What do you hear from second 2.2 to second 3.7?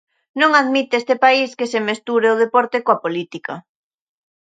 o deporte coa política.